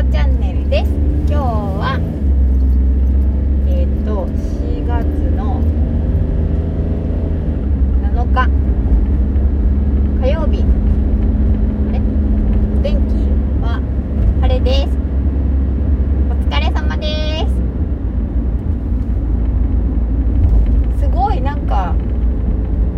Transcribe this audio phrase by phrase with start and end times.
[0.00, 0.90] こチャンネルです。
[1.28, 2.00] 今日は
[3.68, 5.04] えっ、と4月
[5.36, 5.60] の
[8.08, 8.48] 7日。
[10.22, 10.64] 火曜日。
[11.90, 12.00] あれ？
[12.78, 13.12] お天気
[13.62, 13.82] は
[14.40, 14.96] 晴れです。
[16.30, 17.46] お疲れ様で
[20.96, 21.02] す。
[21.02, 21.94] すごいなんか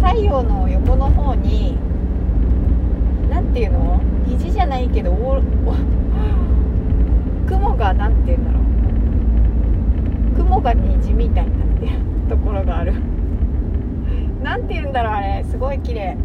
[0.00, 1.76] 太陽の横の方に
[3.28, 4.00] なんていうの？
[4.24, 5.74] 虹じゃないけどおお
[7.82, 10.36] がなんていうんだろう。
[10.36, 11.92] 雲が虹みたいになってる
[12.28, 12.94] ところがある。
[14.40, 15.42] なんていうんだろうあれ。
[15.44, 16.16] すごい綺麗。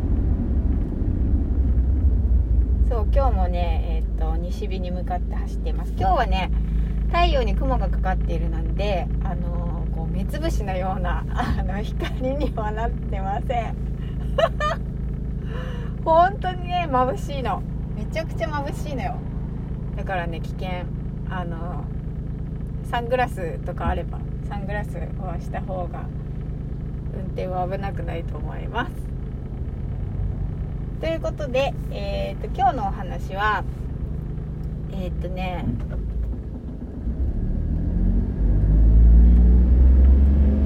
[2.88, 5.94] そう今日もねえーっと西日に向かって走っています。
[5.98, 6.52] 今日はね
[7.08, 13.76] 太陽に雲がかかっているのであのーこう目つぶしのような あの光にはなってません。
[16.06, 17.64] 本当にね眩しいの。
[17.98, 19.16] めちゃくちゃ眩しいのよ。
[19.96, 20.86] だからね危険。
[21.30, 21.84] あの
[22.90, 24.92] サングラスとかあればサングラスを
[25.40, 26.06] した方が
[27.14, 28.92] 運転は危なくないと思います。
[31.02, 33.64] ということで、えー、と今日のお話は
[34.92, 35.66] えっ、とね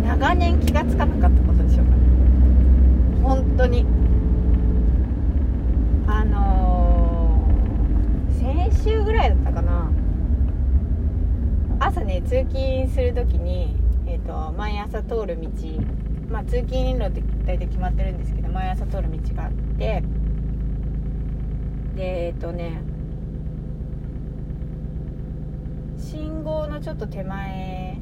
[0.06, 1.92] 長年気がつかなかったことでしょうか
[3.28, 3.86] 本当に
[6.08, 6.72] あのー
[8.42, 9.92] 先週ぐらいだったかな
[11.80, 13.76] 朝ね通勤する時に、
[14.08, 15.48] えー、と毎朝通る道
[16.30, 20.04] まあ通勤路って大体決まってるんですけど毎朝通る道があって
[21.96, 22.82] でえっ、とね
[25.98, 27.98] 信号のちょっと手前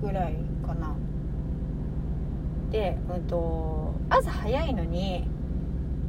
[0.00, 0.94] ぐらいかな。
[2.70, 5.26] で、うん、と朝早いのに、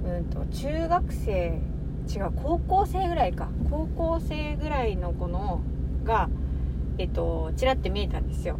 [0.05, 1.59] うん、と中学生
[2.07, 3.49] 違う高校生ぐらいか。
[3.69, 5.61] 高校生ぐらいの子の
[6.03, 6.29] が
[7.01, 8.59] えっとちらって見えたんですよ。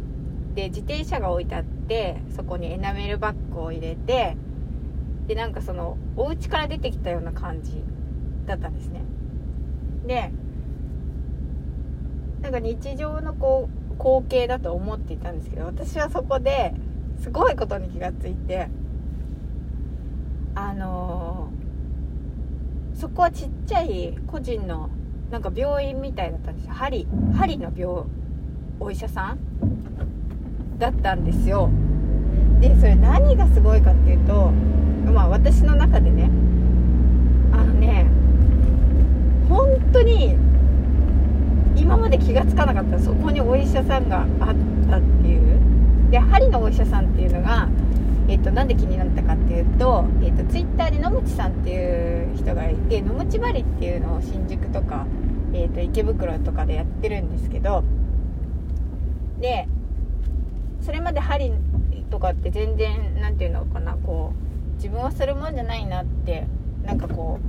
[0.54, 4.36] で自転車が置いてあってそこにエナメルバッグを入れて
[5.26, 7.82] でなんかそのお家から出てきたような感じ
[8.46, 9.02] だったんですね。
[10.06, 10.32] で
[12.42, 16.74] なんか日常のこう光景だと思っていたんですけど私はそこで
[17.18, 18.68] すごいことに気がついて
[20.56, 21.62] あのー
[22.94, 24.90] そこはちっちゃい個人の
[25.30, 26.74] なんか病院みたいだったんですよ。
[26.74, 28.04] 針針の病
[28.82, 29.38] お医者さん
[30.78, 31.70] だったんですよ。
[32.60, 34.50] でそれ何がすごいかっていうと
[35.12, 36.28] まあ私の中でね
[37.52, 38.06] あのね
[39.48, 40.36] 本当に
[41.76, 44.26] 今まで気がつかなかったそこにお医者さんがあっ
[44.90, 45.60] たっていう。
[46.10, 47.68] で針のお医者さんっていうのが
[48.28, 55.06] えっと、なんで気になったかっていうと、えっと、ツイッターで野口さんっていう人がいて野口針っていうのを新宿とか、
[55.52, 57.82] えっと、池袋とかでやってるんですけど
[59.42, 59.66] で
[60.80, 61.52] それまで針
[62.10, 64.32] とかって全然何て言うのかなこ
[64.70, 66.46] う自分はするもんじゃないなって
[66.84, 67.40] なんかこ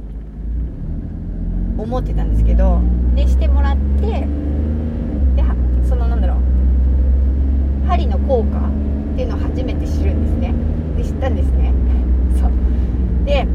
[1.77, 2.81] う思ってたんですけど
[3.15, 4.07] でしてもらって
[5.35, 5.43] で
[5.87, 10.53] そのなんだろう針の効果っていうのを初めて知るんですね。
[10.97, 11.73] で知ったんですね。
[12.41, 12.51] そう。
[13.25, 13.45] で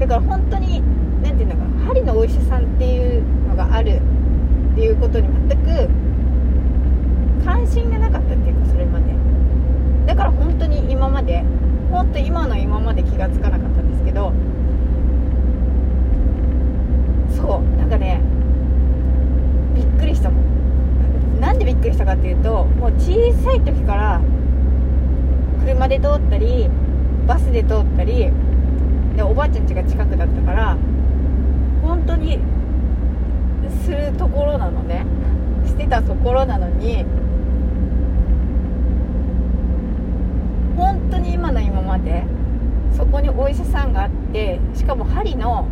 [0.00, 0.82] だから本当に
[1.22, 4.00] 何て言うのかな針のお医者さんっていうのがある
[4.72, 5.88] っていうことに全く
[7.44, 9.06] 関心がなかったっていうかそれまで。
[10.06, 11.44] だから本当に今まで
[11.90, 14.32] 本当今の今まで気がつかなかったんですけど
[17.36, 18.20] そうなんかね
[19.74, 21.40] びっくりしたもん。
[21.40, 24.20] なんでびっくりしたかっていうともう小さい時から
[25.64, 26.68] 車で通ったり
[27.26, 28.30] バスで通ったり
[29.16, 30.76] でおばあちゃん家が近くだったから
[31.82, 32.38] 本当に
[33.84, 35.06] するところなのね。
[35.66, 37.04] してたところなのに
[40.76, 42.24] 本当に今の今まで
[42.96, 43.99] そこにお医者さんがあ
[44.30, 45.66] ってしかも針の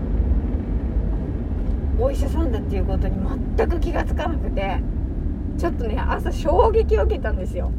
[2.00, 3.16] お医者さんだっていうことに
[3.56, 4.80] 全く気がつかなくて
[5.58, 7.72] ちょっとね朝衝撃を受けたんですよ。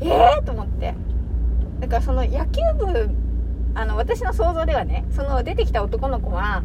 [0.00, 0.94] ええー、と思って。
[1.80, 3.10] だからその野球部
[3.74, 6.62] あの私の想像ではねその出てきた男の子は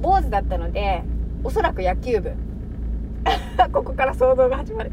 [0.00, 1.02] 坊主だったので
[1.42, 2.32] おそらく野球部。
[3.72, 4.92] ここから想像が始まる。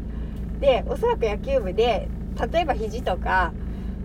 [0.60, 2.08] でおそらく野球部で
[2.52, 3.52] 例えば肘とか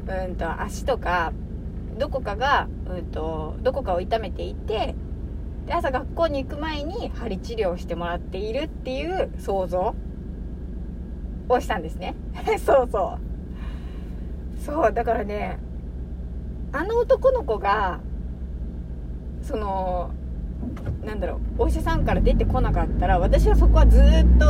[0.08, 1.34] うんと足とか
[1.98, 4.96] どこかが、うんと、どこかを痛めていて
[5.66, 9.96] で朝学校に行く前に針治療をしてもらっているっていう想像
[11.50, 12.16] をしたんですね。
[12.66, 13.28] そうそう。
[14.64, 15.60] そうだからね
[16.74, 18.00] あの男の子が
[19.42, 20.12] その
[21.06, 24.04] なんだろうお医者さんから出てこなかったら私はそこはずっ
[24.38, 24.46] と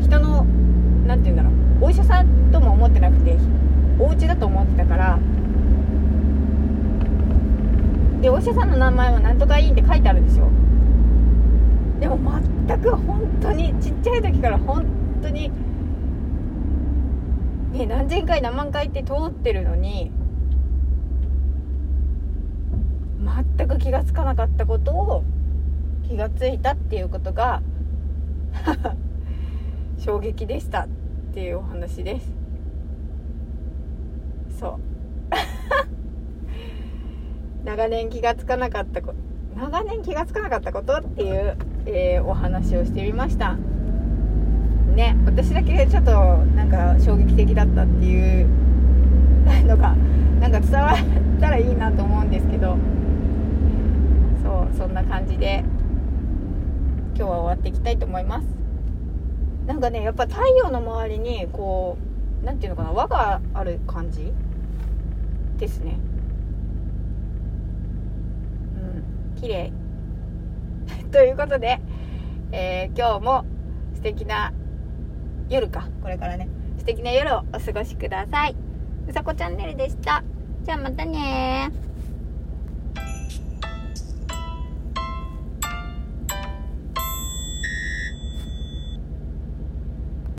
[0.00, 0.44] 人の
[1.06, 1.50] 何て言うんだろ
[1.80, 3.36] うお医者さんとも思ってなくて
[3.98, 5.18] お家だと思ってたから
[8.20, 10.48] でお医者さんの名前はなんとかいいって書いてあるんですよ。
[12.00, 12.18] でも
[12.66, 14.86] 全く本当にちっちゃい時から本
[15.22, 15.50] 当に
[17.72, 20.10] ね何千回何万回って通ってるのに
[23.56, 25.24] 全く気が付かなかったことを
[26.08, 27.62] 気が付いたっていうことが
[29.98, 30.88] 衝撃でしたっ
[31.34, 32.32] ていうお話です。
[34.58, 34.87] そう。
[37.68, 39.14] 長年気が付かなかったこと
[39.60, 43.56] 長年気が付かなかったことっていう、えー、お話をしてみました。
[44.96, 46.10] ね私だけちょっと
[46.56, 48.48] なんか衝撃的だったっていう
[49.66, 49.94] のが
[50.40, 52.76] なんか伝わったらいいなと思うんですけど。
[54.42, 55.62] そうそんな感じで
[57.14, 58.46] 今日は終わっていきたいと思います。
[59.66, 61.98] なんかねやっぱ太陽の周りにこ
[62.42, 64.32] う何て言うのかな輪がある感じ
[65.58, 65.98] ですね
[68.76, 69.72] うん綺麗。
[71.12, 71.80] ということで、
[72.52, 73.44] えー、今日も
[73.94, 74.52] 素敵な
[75.48, 75.88] 夜か。
[76.02, 76.48] これからね。
[76.78, 78.56] 素敵な夜をお過ごしください。
[79.08, 80.22] うさこチャンネルでした。
[80.64, 81.70] じゃあまたね